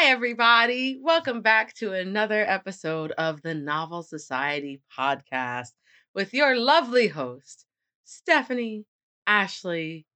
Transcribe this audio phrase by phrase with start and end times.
[0.00, 0.98] Hi, everybody.
[0.98, 5.72] Welcome back to another episode of the Novel Society podcast
[6.14, 7.66] with your lovely host,
[8.04, 8.86] Stephanie,
[9.26, 10.06] Ashley,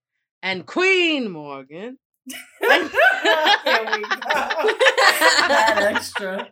[0.43, 1.99] and Queen Morgan.
[2.31, 4.09] Here we go.
[5.49, 6.49] that extra.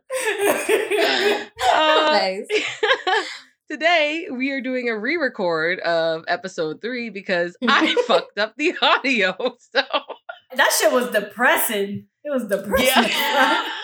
[1.72, 2.46] Uh, Nice.
[3.70, 8.74] Today, we are doing a re record of episode three because I fucked up the
[8.82, 9.34] audio.
[9.74, 9.82] So,
[10.56, 12.06] that shit was depressing.
[12.24, 12.86] It was depressing.
[12.86, 13.68] yeah.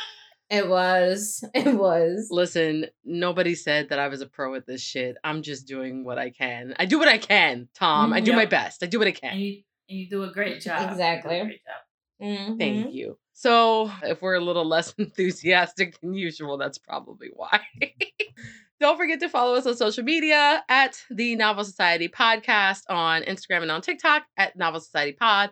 [0.51, 1.45] It was.
[1.53, 2.29] It was.
[2.31, 5.17] Listen, nobody said that I was a pro at this shit.
[5.23, 6.73] I'm just doing what I can.
[6.79, 8.15] I do what I can, Tom.
[8.15, 8.37] I do Yep.
[8.39, 8.83] my best.
[8.83, 9.39] I do what I and can.
[9.39, 10.81] you and you do a great job.
[10.81, 11.41] You Exactly.
[11.43, 12.27] great job.
[12.27, 12.59] Mhm.
[12.59, 13.19] Thank you.
[13.35, 17.61] So, if we're a little less enthusiastic than usual, that's probably why.
[18.81, 23.63] Don't forget to follow us on social media at the Novel Society Podcast on Instagram
[23.63, 25.51] and on TikTok at Novel Society Pod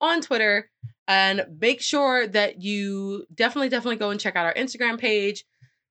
[0.00, 0.70] on Twitter.
[1.08, 5.44] And make sure that you definitely, definitely go and check out our Instagram page.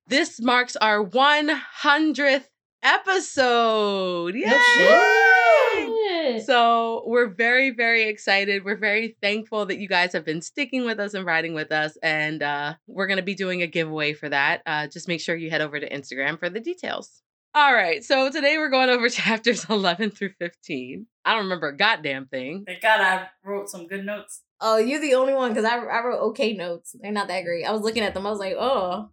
[0.06, 2.44] This marks our 100th
[2.82, 4.34] episode.
[4.34, 4.46] Yay!
[4.46, 6.44] Shit.
[6.44, 8.64] So we're very, very excited.
[8.64, 11.96] We're very thankful that you guys have been sticking with us and riding with us.
[12.02, 14.62] And uh, we're going to be doing a giveaway for that.
[14.66, 17.22] Uh, just make sure you head over to Instagram for the details.
[17.56, 18.04] All right.
[18.04, 21.06] So today we're going over chapters 11 through 15.
[21.24, 22.64] I don't remember a goddamn thing.
[22.66, 24.42] Thank God I wrote some good notes.
[24.60, 26.94] Oh, you're the only one because I, I wrote okay notes.
[27.00, 27.64] They're not that great.
[27.64, 28.26] I was looking at them.
[28.26, 29.08] I was like, oh.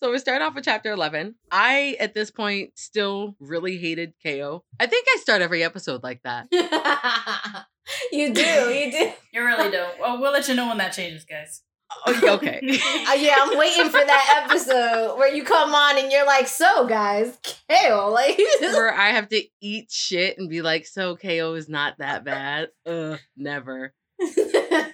[0.00, 1.34] So we're starting off with chapter 11.
[1.50, 4.60] I, at this point, still really hated Chaol.
[4.78, 6.46] I think I start every episode like that.
[8.12, 8.40] you do.
[8.40, 9.12] You do.
[9.32, 9.84] You really do.
[10.00, 11.62] Well, we'll let you know when that changes, guys.
[12.06, 12.60] Oh, okay.
[13.10, 16.86] Uh, yeah, I'm waiting for that episode where you come on and you're like, so
[16.86, 17.38] guys,
[17.68, 18.12] Chaol.
[18.20, 22.24] Like, where I have to eat shit and be like, so Chaol is not that
[22.24, 22.68] bad.
[22.86, 23.94] Ugh, never.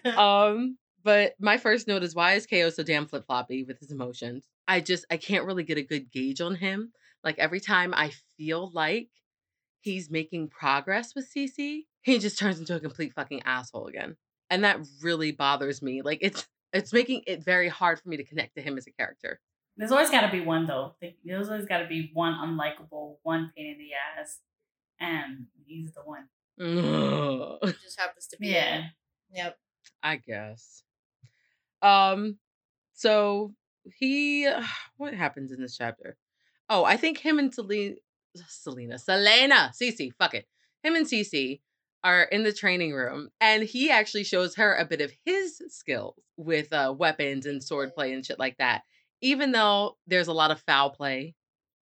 [0.07, 3.91] Um, but my first note is why is Chaol so damn flip floppy with his
[3.91, 4.47] emotions?
[4.69, 6.93] I just I can't really get a good gauge on him.
[7.25, 9.09] Like every time I feel like
[9.81, 14.17] he's making progress with CC, he just turns into a complete fucking asshole again.
[14.49, 16.03] And that really bothers me.
[16.03, 18.91] Like it's it's making it very hard for me to connect to him as a
[18.91, 19.41] character.
[19.77, 20.95] There's always got to be one though.
[21.25, 23.91] There's always got to be one unlikable, one pain in the
[24.21, 24.39] ass,
[24.99, 26.29] and he's the one.
[26.59, 27.75] Ugh.
[27.83, 28.49] just happens to be.
[28.49, 28.87] Yeah.
[29.35, 29.59] Yep.
[30.03, 30.83] I guess.
[31.83, 32.39] Um,
[32.95, 33.55] so
[33.99, 34.49] he,
[34.97, 36.17] what happens in this chapter?
[36.69, 37.97] Oh, I think him and Celaena,
[38.37, 40.47] Celaena, Celaena, Cece, fuck it.
[40.83, 41.61] Him and Cece
[42.07, 46.15] are in the training room, and he actually shows her a bit of his skills
[46.37, 48.83] with uh, weapons and swordplay and shit like that.
[49.23, 51.35] Even though there's a lot of foul play,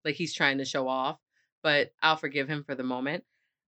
[0.03, 1.19] like he's trying to show off,
[1.63, 3.25] but I'll forgive him for the moment.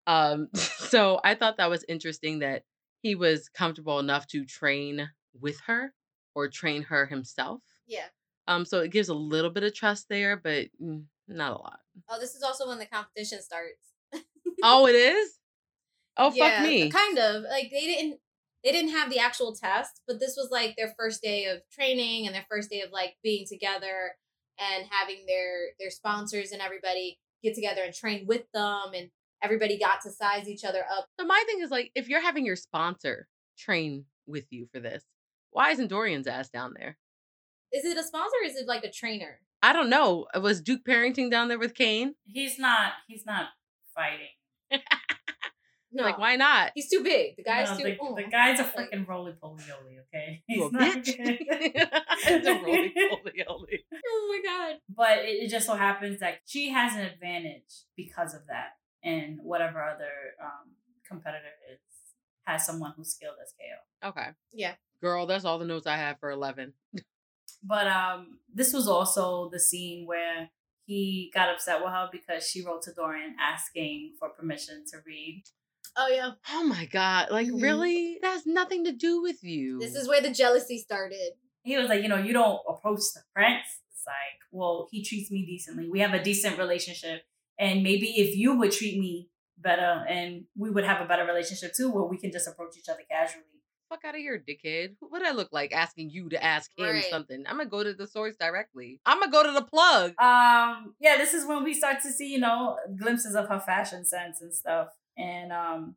[0.07, 2.63] Um, so I thought that was interesting that
[3.03, 5.93] he was comfortable enough to train with her
[6.35, 7.61] or train her himself.
[7.87, 8.07] Yeah.
[8.49, 11.81] Um, so it gives a little bit of trust there, but mm, not a lot.
[12.09, 13.93] Oh, this is also when the competition starts.
[14.63, 15.35] Oh, it is.
[16.17, 16.91] Oh, Yeah, fuck me.
[16.91, 17.43] Kind of.
[17.45, 18.21] Like they didn't
[18.65, 22.27] they didn't have the actual test, but this was like their first day of training
[22.27, 24.17] and their first day of like being together
[24.59, 29.11] and having their their sponsors and everybody get together and train with them and
[29.43, 31.07] everybody got to size each other up.
[31.21, 33.29] So my thing is like, if you're having your sponsor
[33.59, 35.05] train with you for this,
[35.51, 36.97] why isn't Dorian's ass down there?
[37.73, 39.41] Is it a sponsor or is it like a trainer?
[39.63, 40.27] I don't know.
[40.35, 42.15] Uh, was Duke Perrington down there with Cain?
[42.25, 42.93] He's not.
[43.07, 43.49] He's not
[43.95, 44.29] fighting.
[45.93, 46.03] No.
[46.05, 46.73] Like, why not?
[46.75, 47.37] He's too big.
[47.37, 48.15] The guy's No, too the, oh.
[48.17, 49.99] the guy's a Like- freaking roly poly oly.
[50.09, 51.15] Okay, You a not- bitch.
[51.19, 53.85] it's a roly poly oly.
[53.95, 54.81] Oh my god.
[54.95, 58.71] but it, it just so happens that she has an advantage because of that,
[59.03, 60.11] and whatever other
[60.43, 60.73] um,
[61.09, 61.79] competitor is
[62.47, 64.09] has someone who's skilled as Chaol.
[64.11, 64.29] Okay.
[64.53, 64.75] Yeah.
[65.01, 66.73] Girl, that's all the notes I have for 11.
[67.63, 70.51] But um, this was also the scene where
[70.85, 75.43] he got upset with her because she wrote to Dorian asking for permission to read.
[75.97, 76.33] Oh yeah.
[76.53, 77.31] Oh my God.
[77.31, 77.63] Like, Mhm.
[77.63, 78.19] really?
[78.23, 79.79] That has nothing to do with you.
[79.81, 81.33] This is where the jealousy started.
[81.63, 83.67] He was like, you know, you don't approach the prince.
[83.91, 85.89] It's like, well, he treats me decently.
[85.89, 87.23] We have a decent relationship,
[87.59, 91.73] and maybe if you would treat me better, and we would have a better relationship
[91.75, 93.45] too, where we can just approach each other casually.
[93.89, 94.97] fuck out of here, dickhead.
[94.99, 97.05] What I look like asking you to ask him Right.
[97.05, 97.45] something?
[97.47, 99.01] I'm gonna go to the source directly.
[99.07, 100.11] I'm gonna go to the plug.
[100.21, 104.05] Um, yeah, this is when we start to see, you know, glimpses of her fashion
[104.05, 104.89] sense and stuff.
[105.17, 105.97] And um,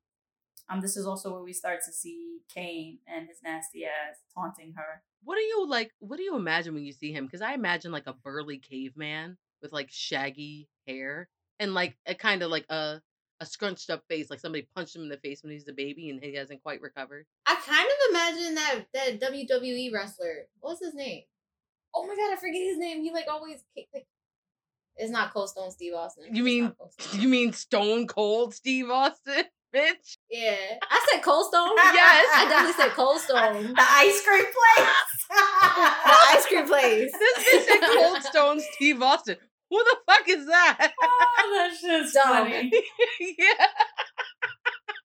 [0.69, 4.73] um, this is also where we start to see Cain and his nasty ass taunting
[4.77, 5.01] her.
[5.23, 5.91] What do you like?
[5.99, 7.25] What do you imagine when you see him?
[7.25, 11.27] Because I imagine like a burly caveman with like shaggy hair
[11.59, 13.01] and like a kind of like a
[13.41, 15.73] a scrunched up face, like somebody punched him in the face when he was a
[15.73, 17.25] baby and he hasn't quite recovered.
[17.45, 20.47] I kind of imagine that that WWE wrestler.
[20.59, 21.23] What's his name?
[21.95, 23.01] Oh my god, I forget his name.
[23.01, 24.05] He like always like.
[24.99, 26.35] It's not Cold Stone Steve Austin.
[26.35, 27.21] You mean- not Cold Stone.
[27.21, 30.17] You mean Stone Cold Steve Austin, bitch?
[30.29, 30.55] Yeah,
[30.91, 31.69] I said Cold Stone.
[31.77, 32.27] Yes.
[32.35, 33.73] I definitely said Cold Stone.
[33.73, 34.89] The ice cream place.
[35.29, 37.11] the ice cream place.
[37.17, 39.37] This bitch said Cold Stone Steve Austin.
[39.69, 40.91] Who the fuck is that?
[41.01, 42.47] oh, that's just Dumb.
[42.49, 42.71] funny.
[43.37, 43.65] yeah.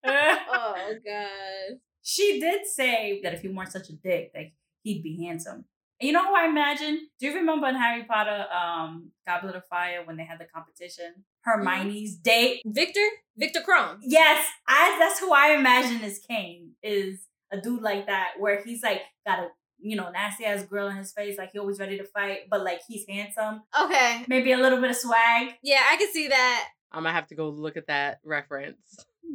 [0.07, 0.75] Oh
[1.07, 1.79] god.
[2.03, 5.65] she did say that if he weren't such a dick, like he'd be handsome.
[6.05, 7.09] And you know who I imagine?
[7.19, 11.25] Do you remember in Harry Potter, um, Goblet of Fire when they had the competition?
[11.41, 12.61] Hermione's date.
[12.67, 13.01] Viktor?
[13.39, 14.01] Viktor Krum.
[14.03, 14.99] Yes, I.
[14.99, 17.21] That's who I imagine is Cain is
[17.51, 19.49] a dude like that, where he's like got a
[19.79, 22.63] you know nasty ass grill in his face, like he always ready to fight, but
[22.63, 24.27] like he's handsome, Okay.
[24.29, 25.55] maybe a little bit of swag.
[25.63, 26.69] Yeah, I can see that.
[26.93, 29.07] I'm gonna have to go look at that reference.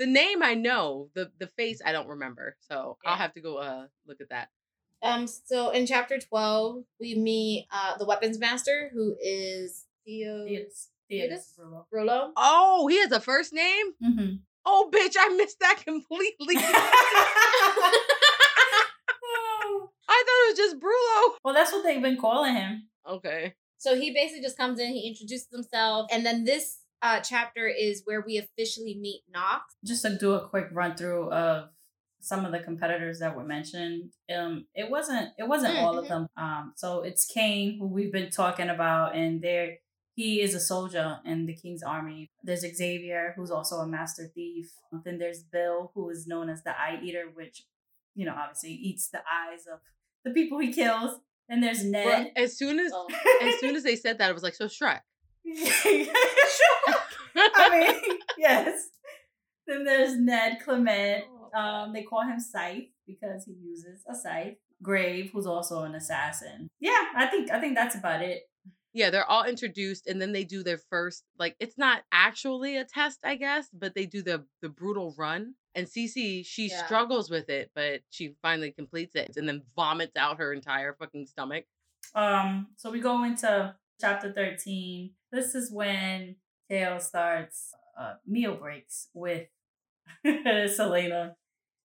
[0.00, 2.56] The name I know, the the face I don't remember.
[2.70, 4.48] So I'll have to go uh look at that.
[5.02, 10.88] Um, so in chapter twelve, we meet uh the weapons master, who is Theo Theotis.
[11.10, 11.54] Theotis?
[11.58, 12.32] Theotis Rolo.
[12.36, 13.86] Oh, he has a first name?
[14.04, 14.34] Mm-hmm.
[14.66, 16.56] Oh bitch, I missed that completely.
[20.10, 21.36] I thought it was just Brullo.
[21.44, 22.88] well, that's what they've been calling him.
[23.08, 23.54] Okay.
[23.78, 28.02] So he basically just comes in, he introduces himself, and then this uh chapter is
[28.04, 29.74] where we officially meet Nox.
[29.84, 31.68] Just to do a quick run through of
[32.20, 34.10] some of the competitors that were mentioned.
[34.34, 36.08] Um, it wasn't it wasn't all of Mhm.
[36.08, 36.28] them.
[36.36, 39.78] Um, so it's Cain who we've been talking about, and there
[40.14, 42.30] he is a soldier in the King's Army.
[42.42, 44.72] There's Xavier, who's also a master thief.
[45.04, 47.64] Then there's Bill, who is known as the Eye Eater, which
[48.14, 49.78] you know obviously eats the eyes of
[50.24, 51.20] the people he kills.
[51.48, 52.32] Then there's Ned.
[52.36, 53.06] as soon as Oh.
[53.42, 55.00] as soon as they said that, I was like, so Shrek.
[57.36, 57.68] I
[58.02, 58.90] mean, yes.
[59.66, 61.24] Then there's Ned Clement.
[61.54, 64.56] Um, they call him Scythe because he uses a scythe.
[64.82, 66.68] Grave, who's also an assassin.
[66.78, 68.42] Yeah, I think I think that's about it.
[68.94, 72.84] yeah, they're all introduced and then they do their first like it's not actually a
[72.84, 75.54] test, I guess, but they do the the brutal run.
[75.74, 76.86] And Cece, she Yeah.
[76.86, 81.26] struggles with it, but she finally completes it and then vomits out her entire fucking
[81.26, 81.64] stomach.
[82.14, 85.10] Um, so we go into chapter 13.
[85.32, 86.36] This is when
[86.70, 89.48] Chaol starts uh, meal breaks with
[90.26, 91.34] Celaena.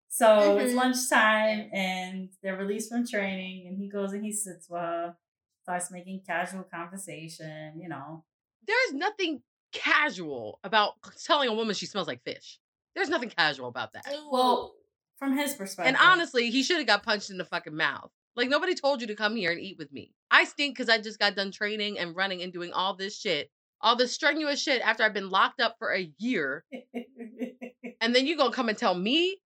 [0.10, 0.76] So it's Mhm.
[0.76, 5.16] lunchtime and they're released from training, and he goes and he sits with her,
[5.64, 8.24] starts making casual conversation, you know.
[8.68, 9.42] There's nothing
[9.72, 10.94] casual about
[11.26, 12.60] telling a woman she smells like fish.
[12.96, 14.06] There's nothing casual about that.
[14.30, 14.76] Well,
[15.18, 15.96] from his perspective.
[16.00, 18.12] And honestly, he should have got punched in the fucking mouth.
[18.36, 20.14] Like nobody told you to come here and eat with me.
[20.32, 23.50] I stink because I just got done training and running and doing all this shit,
[23.82, 26.66] all this strenuous shit after I've been locked up for a year,
[28.04, 29.38] and then you gonna come and tell me,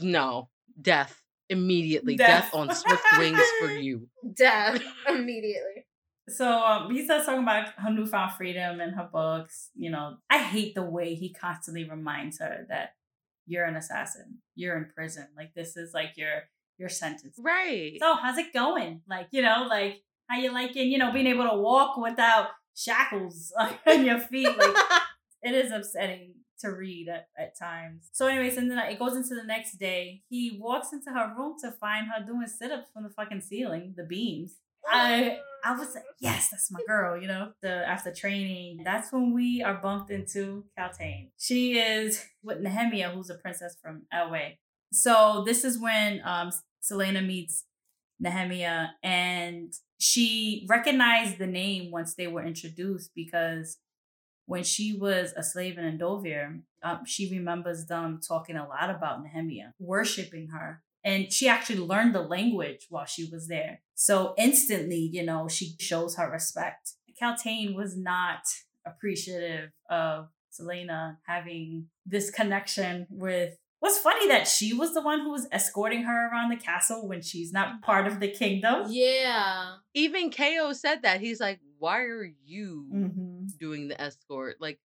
[0.00, 0.48] no,
[0.80, 2.54] death immediately, death, Death.
[2.54, 4.08] on swift wings for you.
[4.34, 5.86] death immediately.
[6.28, 9.70] So um, he starts talking about her newfound freedom and her books.
[9.74, 12.94] You know, I hate the way he constantly reminds her that
[13.46, 15.26] you're an assassin, you're in prison.
[15.36, 16.42] Like this is like your
[16.78, 17.36] your sentence.
[17.38, 17.96] Right.
[18.00, 19.00] So how's it going?
[19.08, 23.52] Like you know, like how you liking you know being able to walk without shackles
[23.86, 24.46] on your feet?
[24.56, 24.76] Like
[25.42, 28.08] it is upsetting to read at, at times.
[28.12, 30.22] So, anyways, and then it goes into the next day.
[30.28, 33.94] He walks into her room to find her doing sit ups from the fucking ceiling,
[33.96, 34.56] the beams.
[34.88, 37.52] I I was like, yes, that's my girl, you know.
[37.62, 41.30] The after training, that's when we are bumped into Kaltain.
[41.38, 44.56] She is with Nehemia, who's a princess from Eyllwe.
[44.92, 46.50] So this is when um
[46.82, 47.64] Celaena meets
[48.22, 53.78] Nehemia and she recognized the name once they were introduced because
[54.46, 59.22] when she was a slave in Endovier, um, she remembers them talking a lot about
[59.24, 60.82] Nehemia, worshiping her.
[61.04, 63.80] And she actually learned the language while she was there.
[63.94, 66.92] So instantly, you know, she shows her respect.
[67.20, 68.40] Kaltain was not
[68.86, 73.56] appreciative of Celaena having this connection with.
[73.80, 77.20] What's funny that she was the one who was escorting her around the castle when
[77.20, 78.86] she's not part of the kingdom.
[78.88, 79.74] Yeah.
[79.92, 81.20] Even Chaol said that.
[81.20, 83.31] He's like, why are you Mm-hmm.
[83.58, 84.60] Doing the escort?
[84.60, 84.80] Like,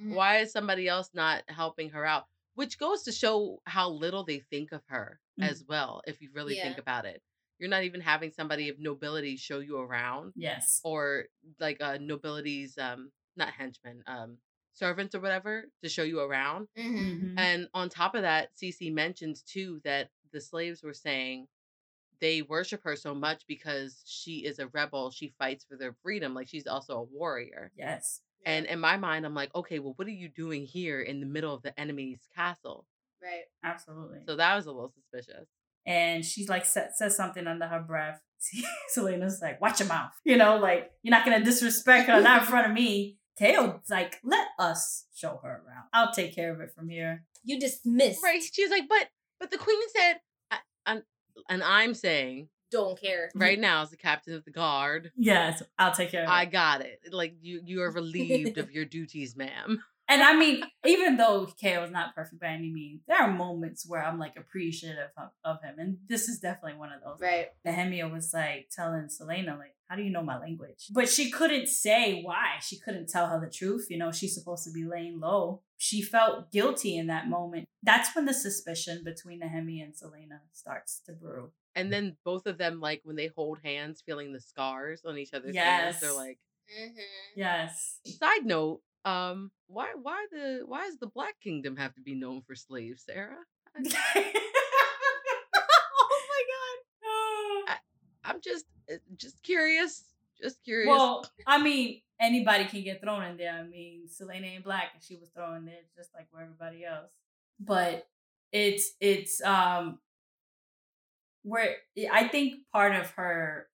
[0.00, 0.14] Mhm.
[0.14, 2.26] why is somebody else not helping her out?
[2.54, 6.54] Which goes to show how little they think of her as well, if you really
[6.56, 7.22] think about it.
[7.58, 10.80] You're not even having somebody of nobility show you around Yes.
[10.84, 11.26] or
[11.60, 14.38] like a nobility's um not henchman, um
[14.72, 16.68] servants or whatever to show you around.
[16.76, 17.34] Mhm.
[17.34, 17.38] Mhm.
[17.38, 21.48] And on top of that, Cece mentions too that the slaves were saying
[22.20, 25.10] they worship her so much because she is a rebel.
[25.10, 26.34] She fights for their freedom.
[26.34, 27.70] Like she's also a warrior.
[27.76, 28.20] Yes.
[28.46, 31.26] And in my mind, I'm like, okay, well, what are you doing here in the
[31.26, 32.86] middle of the enemy's castle?
[33.22, 33.42] right.
[33.64, 34.18] Absolutely.
[34.26, 35.48] So that was a little suspicious.
[35.86, 38.20] and she's like sa- says something under her breath.
[38.90, 42.46] Celaena's like, "Watch your mouth," you know, like you're not gonna disrespect her, not in
[42.48, 43.18] front of me.
[43.38, 45.86] Chaol's like, "Let us show her around.
[45.92, 48.22] I'll take care of it from here." You dismissed.
[48.22, 48.40] Right.
[48.42, 49.08] She's like, but
[49.40, 50.20] but the queen said,
[50.52, 51.02] I, I'm,
[51.48, 53.30] and I'm saying Don't care.
[53.34, 56.32] right now as the captain of the guard, Yes, I'll take care of it.
[56.32, 57.00] I got it.
[57.10, 59.82] Like you, you are relieved of your duties, ma'am.
[60.10, 63.86] And I mean, even though Chaol is not perfect by any means, there are moments
[63.86, 65.74] where I'm like appreciative of, of him.
[65.78, 67.20] And this is definitely one of those.
[67.20, 67.48] Right.
[67.66, 70.88] Nehemia was like telling Celaena, like, how do you know my language?
[70.90, 72.58] But she couldn't say why.
[72.60, 73.86] She couldn't tell her the truth.
[73.88, 75.62] You know, she's supposed to be laying low.
[75.78, 77.66] She felt guilty in that moment.
[77.82, 81.52] That's when the suspicion between Nehemia and Celaena starts to brew.
[81.74, 85.32] And then both of them, like when they hold hands, feeling the scars on each
[85.32, 86.38] other's hands, they're like.
[86.78, 87.00] Mm-hmm.
[87.36, 88.00] Yes.
[88.04, 92.42] Side note, um, why why the why does the Black Kingdom have to be known
[92.42, 93.36] for slaves, Sarah?
[93.78, 93.82] oh
[97.66, 97.78] my
[98.28, 100.04] I'm just uh, just curious,
[100.40, 100.88] just curious.
[100.88, 103.52] well, I mean, anybody can get thrown in there.
[103.52, 106.84] I mean, Celaena ain't black and she was thrown in there just like where everybody
[106.84, 107.10] else.
[107.60, 108.06] But
[108.52, 109.98] it's it's um
[111.42, 111.76] where
[112.10, 113.68] I think part of her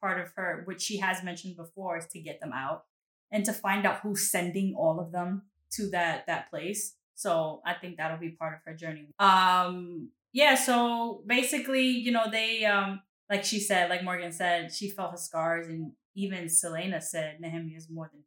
[0.00, 2.84] part of her which she has mentioned before is to get them out
[3.30, 5.42] and to find out who's sending all of them
[5.72, 6.94] to that that place.
[7.14, 9.08] So I think that'll be part of her journey.
[9.18, 14.90] Um yeah, so basically, you know, they um like she said, like Morgan said, she
[14.90, 18.22] felt her scars, and even Celaena said Nehemia is more than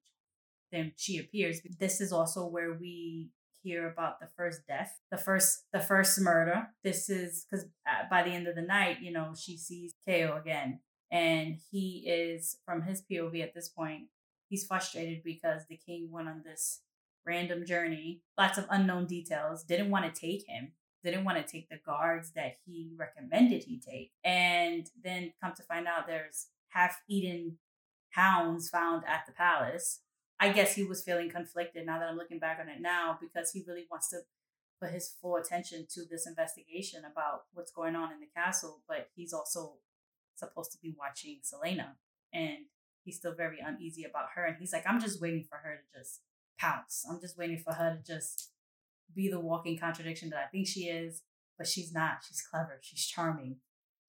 [0.71, 1.61] than she appears.
[1.79, 3.31] This is also where we
[3.61, 6.67] hear about the first death, the first the first murder.
[6.83, 10.39] This is because uh, by the end of the night, you know, she sees Chaol
[10.39, 10.79] again,
[11.11, 14.03] and he is from his POV at this point.
[14.49, 16.81] He's frustrated because the king went on this
[17.25, 21.69] random journey, lots of unknown details, didn't want to take him didn't want to take
[21.69, 24.11] the guards that he recommended he take.
[24.23, 27.57] And then come to find out there's half eaten
[28.11, 30.01] hounds found at the palace.
[30.39, 33.51] I guess he was feeling conflicted now that I'm looking back on it now because
[33.51, 34.21] he really wants to
[34.81, 39.09] put his full attention to this investigation about what's going on in the castle, but
[39.15, 39.73] he's also
[40.35, 41.91] supposed to be watching Celaena
[42.33, 42.65] and
[43.03, 45.99] he's still very uneasy about her and he's like I'm just waiting for her to
[45.99, 46.21] just
[46.57, 47.05] pounce.
[47.09, 48.49] I'm just waiting for her to just
[49.15, 51.21] be the walking contradiction that I think she is,
[51.57, 52.17] but she's not.
[52.27, 52.79] She's clever.
[52.81, 53.57] She's charming.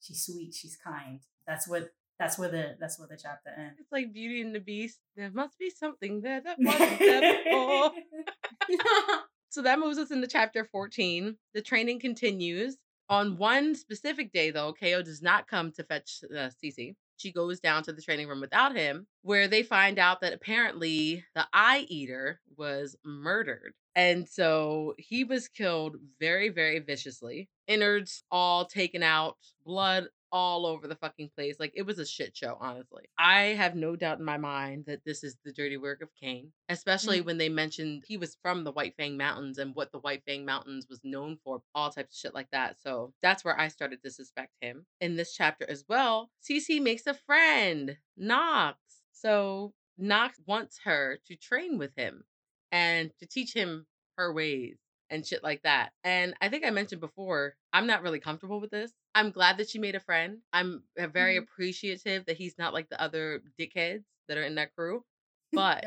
[0.00, 0.54] She's sweet.
[0.54, 1.21] She's kind.
[1.47, 1.92] That's what.
[2.18, 2.76] That's where the.
[2.80, 3.78] That's where the chapter ends.
[3.80, 4.99] it's like Beauty and the Beast.
[5.16, 7.90] There must be something there that wasn't there before.
[9.52, 11.37] So that moves us into chapter 14.
[11.52, 12.78] The training continues.
[13.11, 16.94] On one specific day, though, Chaol does not come to fetch uh, Cece.
[17.18, 21.23] She goes down to the training room without him, where they find out that apparently
[21.35, 23.75] the Eye Eater was murdered.
[23.94, 27.49] And so he was killed very, very viciously.
[27.66, 31.56] Innards all taken out, blood all over the fucking place.
[31.61, 33.04] Like it was a shit show, honestly.
[33.18, 36.50] I have no doubt in my mind that this is the dirty work of Cain,
[36.70, 37.26] especially mm-hmm.
[37.26, 40.46] when they mentioned he was from the White Fang Mountains and what the White Fang
[40.46, 42.80] Mountains was known for, all types of shit like that.
[42.80, 44.87] So that's where I started to suspect him.
[45.00, 48.78] In this chapter as well, Cece makes a friend, Nox.
[49.12, 52.25] So Nox wants her to train with him
[52.73, 53.87] and to teach him
[54.17, 54.76] her ways
[55.11, 55.93] and shit like that.
[56.05, 58.93] And I think I mentioned before, I'm not really comfortable with this.
[59.14, 60.38] I'm glad that she made a friend.
[60.52, 61.43] I'm uh, very Mhm.
[61.43, 65.05] appreciative that he's not like the other dickheads that are in that crew.
[65.52, 65.85] But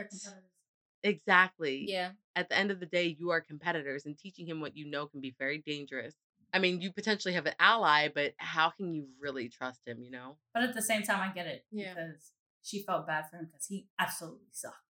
[1.04, 2.12] exactly, yeah.
[2.36, 5.08] at the end of the day, you are competitors, and teaching him what you know
[5.08, 6.16] can be very dangerous.
[6.54, 10.12] I mean, you potentially have an ally, but how can you really trust him, you
[10.12, 10.38] know?
[10.54, 11.94] But at the same time, I get it Yeah.
[11.94, 12.32] because
[12.64, 14.85] she felt bad for him because he absolutely sucked.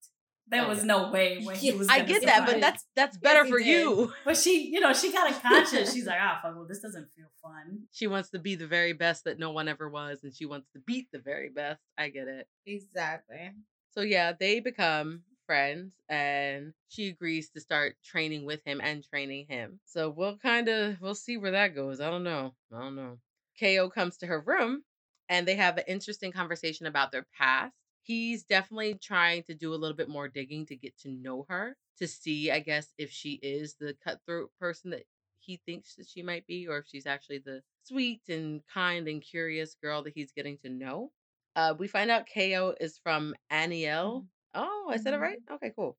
[0.47, 1.89] There Oh, was no way when he was.
[1.89, 3.67] I gonna get that, but that's that's better he for did.
[3.67, 4.13] you.
[4.25, 5.91] But she, you know, she got a conscience.
[5.93, 7.83] She's like, ah, fuck, well, this doesn't feel fun.
[7.91, 10.67] She wants to be the very best that no one ever was, and she wants
[10.73, 11.81] to beat the very best.
[11.97, 12.47] I get it.
[12.65, 13.51] Exactly.
[13.91, 19.45] So yeah, they become friends and she agrees to start training with him and training
[19.47, 19.79] him.
[19.85, 22.01] So we'll kind of we'll see where that goes.
[22.01, 22.53] I don't know.
[22.75, 23.19] I don't know.
[23.61, 24.83] Chaol comes to her room
[25.29, 27.75] and they have an interesting conversation about their past.
[28.05, 31.77] He's definitely trying to do a little bit more digging to get to know her,
[31.97, 35.05] to see, I guess, if she is the cutthroat person that
[35.39, 39.21] he thinks that she might be, or if she's actually the sweet and kind and
[39.21, 41.11] curious girl that he's getting to know.
[41.55, 44.25] Uh, we find out Chaol is from Anielle.
[44.53, 45.39] Oh, I said it right?
[45.49, 45.97] Okay, cool.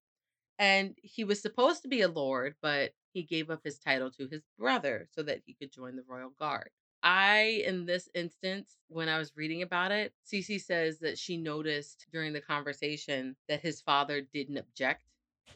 [0.58, 4.28] And he was supposed to be a lord, but he gave up his title to
[4.28, 6.70] his brother so that he could join the royal guard.
[7.06, 12.04] I, in this instance, when I was reading about it, Cece says that she noticed
[12.12, 15.04] during the conversation that his father didn't object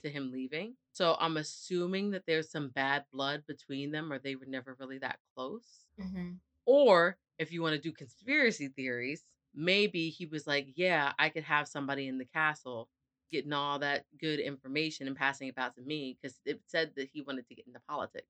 [0.04, 0.76] to him leaving.
[0.92, 4.99] So I'm assuming that there's some bad blood between them or they were never really
[4.99, 5.87] that close.
[6.00, 6.35] Mm-hmm.
[6.66, 11.42] Or if you want to do conspiracy theories, maybe he was like, yeah, I could
[11.42, 12.88] have somebody in the castle
[13.33, 17.09] getting all that good information and passing it back to me because it said that
[17.12, 18.28] he wanted to get into politics.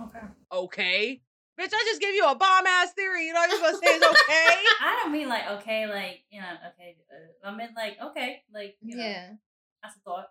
[0.00, 0.26] Okay.
[0.52, 1.20] Okay.
[1.58, 3.26] Bitch, I just gave you a bomb ass theory.
[3.26, 4.56] You know you're gonna say it's okay?
[4.82, 6.96] I don't mean like okay, like you know, okay.
[7.10, 9.30] Uh, I mean like okay, like you know, yeah.
[9.82, 10.26] that's a thought.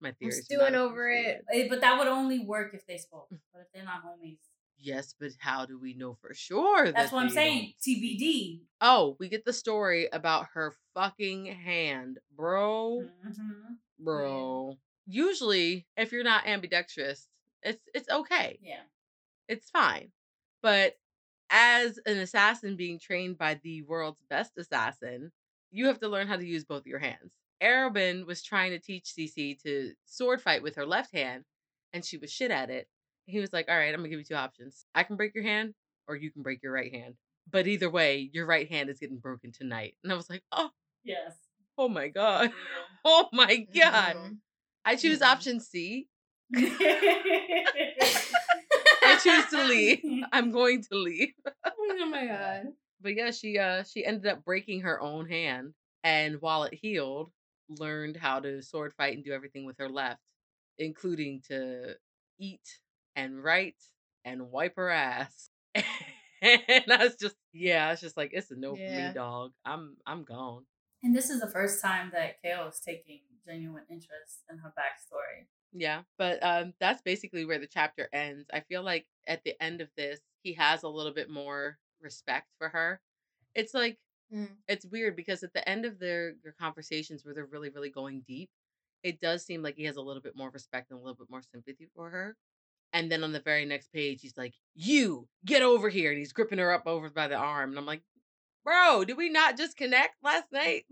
[0.00, 1.42] My I'm theory is stewing over it.
[1.44, 1.66] appreciated.
[1.66, 3.28] Eh, But that would only work if they spoke.
[3.52, 4.38] But if they're not homies,
[4.78, 6.92] Yes, but how do we know for sure?
[6.92, 7.74] that's that what I'm saying.
[7.86, 7.96] don't?
[7.96, 8.60] TBD.
[8.80, 13.04] Oh, we get the story about her fucking hand, bro.
[13.24, 14.74] hmm Bro.
[15.06, 17.28] Usually, if you're not ambidextrous,
[17.62, 18.58] it's it's okay.
[18.60, 18.80] Yeah.
[19.48, 20.10] It's fine.
[20.66, 20.94] But
[21.48, 25.30] as an assassin being trained by the world's best assassin,
[25.70, 27.30] you have to learn how to use both your hands.
[27.62, 31.44] Arobynn was trying to teach CC to sword fight with her left hand,
[31.92, 32.88] and she was shit at it.
[33.26, 34.86] He was like, All right, I'm gonna give you two options.
[34.92, 35.72] I can break your hand,
[36.08, 37.14] or you can break your right hand.
[37.48, 39.94] But either way, your right hand is getting broken tonight.
[40.02, 40.70] And I was like, Oh,
[41.04, 41.36] Yes.
[41.78, 42.50] oh my God.
[43.04, 44.16] Oh my God.
[44.16, 44.38] Mhm.
[44.84, 45.26] I choose Mhm.
[45.26, 46.08] option C.
[49.16, 50.00] I choose to leave.
[50.32, 51.32] I'm going to leave.
[51.64, 52.66] Oh my god.
[53.00, 57.30] But yeah, she uh she ended up breaking her own hand and while it healed,
[57.68, 60.22] learned how to sword fight and do everything with her left,
[60.78, 61.94] including to
[62.38, 62.78] eat
[63.14, 63.82] and write
[64.24, 65.50] and wipe her ass.
[65.74, 65.84] and
[66.90, 69.52] I was just yeah, it's just like it's a no for me, dog.
[69.64, 70.64] I'm I'm gone.
[71.02, 75.46] And this is the first time that Chaol is taking genuine interest in her backstory.
[75.72, 78.46] Yeah, but um that's basically where the chapter ends.
[78.52, 82.46] I feel like at the end of this, he has a little bit more respect
[82.58, 83.00] for her.
[83.54, 83.98] It's like
[84.34, 84.48] Mm.
[84.66, 88.22] it's weird because at the end of their, their conversations where they're really, really going
[88.26, 88.50] deep,
[89.04, 91.30] it does seem like he has a little bit more respect and a little bit
[91.30, 92.36] more sympathy for her.
[92.92, 96.10] And then on the very next page, he's like, You get over here.
[96.10, 97.70] And he's gripping her up over by the arm.
[97.70, 98.02] And I'm like,
[98.64, 100.86] Bro, did we not just connect last night?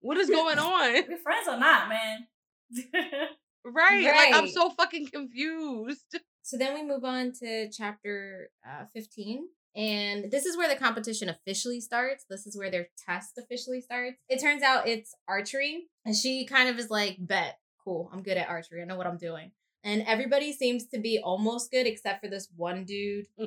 [0.00, 1.04] What is going on?
[1.08, 2.26] We're friends or not, man?
[3.72, 4.04] Right.
[4.04, 6.04] Like, I'm so fucking confused.
[6.42, 9.48] So then we move on to chapter uh, 15.
[9.76, 12.24] And this is where the competition officially starts.
[12.30, 14.16] This is where their test officially starts.
[14.30, 15.88] It turns out it's archery.
[16.06, 18.80] And she kind of is like, bet, cool, I'm good at archery.
[18.80, 19.50] I know what I'm doing.
[19.84, 23.26] And everybody seems to be almost good except for this one dude.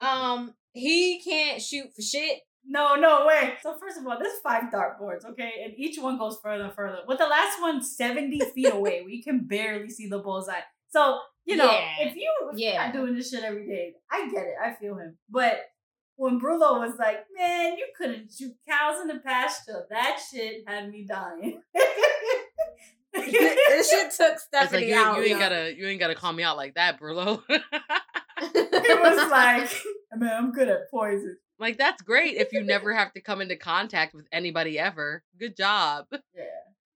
[0.00, 2.40] Um, he can't shoot for shit.
[2.70, 3.54] No, no way.
[3.62, 6.98] So first of all, there's five dartboards, okay, and each one goes further and further.
[7.08, 10.60] With the last one 70 feet away, we can barely see the bullseye.
[10.90, 11.94] So you know, Yeah.
[12.00, 12.92] if you if Yeah.
[12.92, 14.54] doing this shit every day, I get it.
[14.62, 15.16] I feel him.
[15.30, 15.60] But
[16.16, 20.90] when Brullo was like, "Man, you couldn't shoot cows in the pasture," that shit had
[20.90, 21.62] me dying.
[23.14, 25.16] this shit took Stephanie like you, out.
[25.16, 25.38] you ain't yo.
[25.38, 27.42] gotta you ain't gotta call me out like that, Burlo.
[27.48, 29.70] it was like,
[30.14, 31.36] man, I'm good at poison.
[31.58, 35.22] Like that's great if you never have to come into contact with anybody ever.
[35.38, 36.06] Good job.
[36.12, 36.44] Yeah.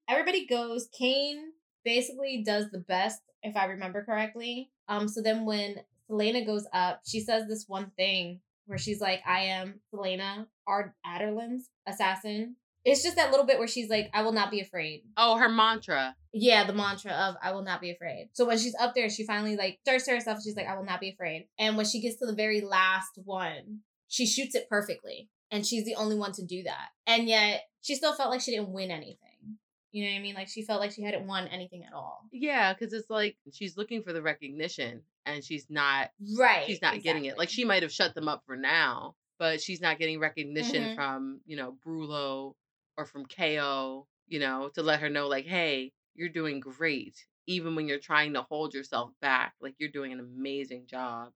[0.08, 0.88] everybody goes.
[0.96, 1.52] Cain
[1.84, 4.70] basically does the best, if I remember correctly.
[4.88, 5.76] Um, so then when
[6.10, 10.92] Celaena goes up, she says this one thing where she's like, I am Celaena Ard
[11.06, 12.56] Adarlan's assassin.
[12.84, 15.02] It's just that little bit where she's like, I will not be afraid.
[15.16, 16.16] Oh, her mantra.
[16.32, 18.30] Yeah, the mantra of I will not be afraid.
[18.32, 20.84] So when she's up there, she finally like starts to herself, she's like, I will
[20.84, 21.46] not be afraid.
[21.58, 23.80] And when she gets to the very last one,
[24.12, 25.30] she shoots it perfectly.
[25.50, 26.88] And she's the only one to do that.
[27.06, 29.18] And yet she still felt like she didn't win anything.
[29.90, 30.34] You know what I mean?
[30.34, 32.26] Like she felt like she hadn't won anything at all.
[32.30, 36.64] Yeah, because it's like she's looking for the recognition and she's not Right.
[36.66, 37.36] she's not getting it.
[37.38, 40.94] Like she might have shut them up for now, but she's not getting recognition Mhm.
[40.94, 42.54] from, you know, Brullo
[42.98, 47.16] or from Chaol, you know, to let her know, like, hey, you're doing great.
[47.46, 51.32] Even when you're trying to hold yourself back, like you're doing an amazing job.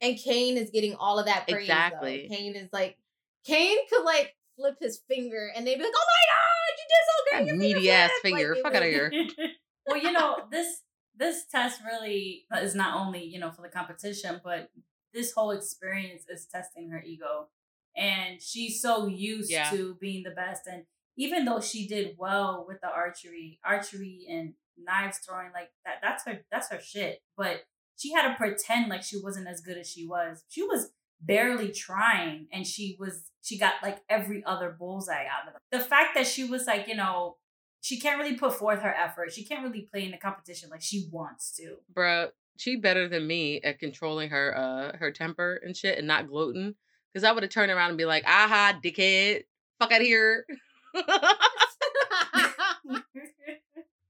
[0.00, 1.62] And Cain is getting all of that praise.
[1.62, 2.26] Exactly.
[2.28, 2.34] Though.
[2.36, 2.96] Cain is like
[3.44, 7.04] Cain could like flip his finger and they'd be like, Oh my god, you did
[7.06, 7.38] so great.
[7.40, 8.52] That Your meaty ass flipped." finger.
[8.54, 9.28] it Fuck outta was- here.
[9.86, 10.82] well, you know, this
[11.18, 14.70] this test really is not only, you know, for the competition, but
[15.14, 17.48] this whole experience is testing her ego.
[17.96, 19.70] And she's so used Yeah.
[19.70, 20.66] to being the best.
[20.70, 20.82] And
[21.16, 26.24] even though she did well with the archery, archery and knives throwing, like that that's
[26.26, 27.22] her that's her shit.
[27.38, 27.62] But
[27.96, 30.44] she had to pretend like she wasn't as good as she was.
[30.48, 35.54] She was barely trying and she was she got like every other bullseye out of
[35.54, 35.60] it.
[35.72, 37.36] The fact that she was like, you know,
[37.80, 39.32] she can't really put forth her effort.
[39.32, 41.76] She can't really play in the competition like she wants to.
[41.94, 42.28] Bruh,
[42.58, 46.74] she better than me at controlling her uh her temper and shit and not gloating.
[47.14, 49.44] Cause I would have turned around and be like, aha, dickhead.
[49.78, 50.46] Fuck out of here.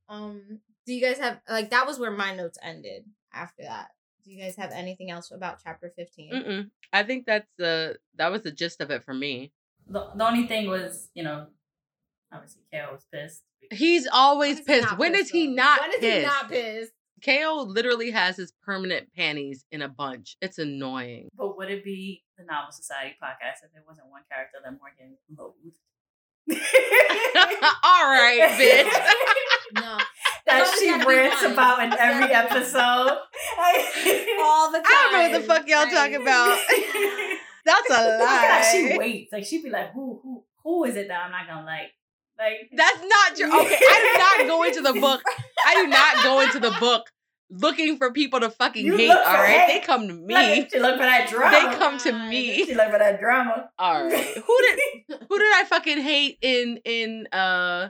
[0.09, 3.05] um, do you guys have like that was where my notes ended
[3.37, 3.88] after that.
[4.25, 6.33] Do you guys have anything else about chapter 15?
[6.33, 6.70] Mm-mm.
[6.92, 9.53] I think that's the that was the gist of it for me.
[9.88, 11.46] The, the only thing was, you know,
[12.33, 13.42] obviously Chaol was pissed.
[13.70, 14.88] He's always Why is he pissed.
[14.90, 15.53] not When is he though?
[15.55, 16.16] not When is pissed?
[16.18, 16.92] he not pissed?
[17.25, 20.37] Chaol literally has his permanent panties in a bunch.
[20.42, 21.29] It's annoying.
[21.37, 25.16] But would it be the Novel Society podcast if there wasn't one character that Morgan
[25.38, 25.79] loathed?
[27.85, 28.92] All right, bitch.
[29.75, 29.99] No.
[30.47, 31.53] That she always gotta be rants one.
[31.53, 32.63] about in every gotta be one.
[32.63, 33.19] episode.
[34.41, 34.85] All the time.
[34.87, 35.93] I don't know what the fuck y'all Right.
[35.93, 36.59] talking about.
[37.65, 39.33] That's a God, she waits.
[39.33, 41.91] Like she'd be like, "Who, who, who is it that I'm not gonna like?"
[42.39, 43.61] Like That's not true.
[43.61, 45.23] Okay, I do not go into the book.
[45.67, 47.11] I do not go into the book
[47.51, 49.11] looking for people to fucking You hate.
[49.11, 49.81] All right, hate.
[49.81, 50.69] they come to me.
[50.71, 51.51] she look for that drama.
[51.71, 52.65] They come to me.
[52.67, 53.71] She look for that drama.
[53.79, 54.13] All right.
[54.37, 57.89] Who did who did I fucking hate in in uh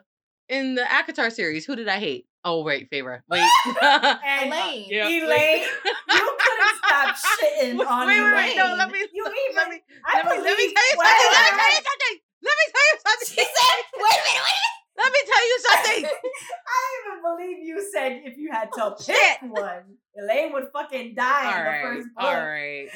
[0.48, 1.66] in the ACOTAR series?
[1.66, 2.26] Who did I hate?
[2.46, 3.24] Oh wait, Favor.
[3.28, 3.42] Wait.
[3.82, 4.86] And Elain.
[4.86, 5.66] Yeah, Elain,
[6.14, 7.10] you couldn't stop
[7.42, 8.34] shitting Wait, on wait, Elain.
[8.38, 9.56] wait, no, let me You even.
[9.56, 11.34] let me I let me, let me believe tell you what something.
[11.34, 12.16] Let me tell you something.
[12.46, 13.28] Let me tell you something.
[13.34, 14.62] She said, wait a minute, wait
[14.96, 16.02] Let me tell you something.
[16.70, 19.16] I don't even believe you said if you had to oh, Shit.
[19.42, 19.82] pick one,
[20.16, 22.24] Elain would fucking die all in the right, first book.
[22.24, 22.88] all right.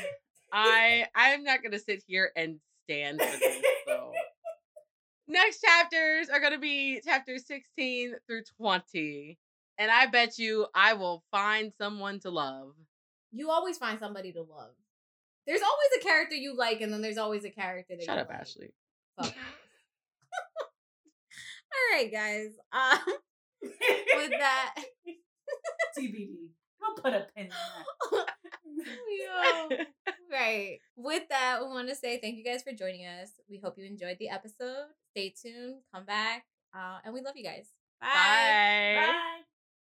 [0.52, 3.62] I I'm not gonna sit here and stand for this.
[5.30, 9.38] So next chapters are gonna be chapters 16 through 20.
[9.78, 12.74] And I bet you I will find someone to love.
[13.32, 14.74] You always find somebody to love.
[15.46, 18.22] There's always a character you like, and then there's always a character that Shut you
[18.22, 18.40] up, like.
[18.40, 18.74] Ashley.
[19.16, 19.34] Fuck.
[21.72, 22.50] All right, guys.
[22.72, 22.98] Um,
[23.62, 24.74] with that,
[25.98, 26.48] TBD.
[26.82, 28.26] I'll put a pin in that.
[28.86, 29.68] Yo.
[30.32, 30.78] right.
[30.96, 33.30] With that, we want to say thank you guys for joining us.
[33.48, 34.86] We hope you enjoyed the episode.
[35.10, 35.82] Stay tuned.
[35.94, 36.44] Come back.
[36.74, 37.68] Uh, and we love you guys.
[38.00, 38.96] Bye.
[38.96, 39.40] Bye.